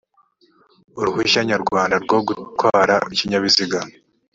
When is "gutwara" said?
2.27-2.95